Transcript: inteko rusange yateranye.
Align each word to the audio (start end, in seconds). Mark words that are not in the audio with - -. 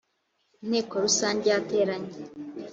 inteko 0.63 0.93
rusange 1.05 1.45
yateranye. 1.53 2.11